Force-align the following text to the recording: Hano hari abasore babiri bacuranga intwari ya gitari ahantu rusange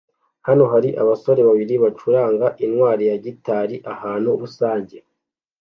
Hano 0.47 0.63
hari 0.71 0.89
abasore 1.01 1.41
babiri 1.49 1.75
bacuranga 1.83 2.47
intwari 2.65 3.03
ya 3.11 3.17
gitari 3.25 3.75
ahantu 3.93 4.29
rusange 4.41 4.97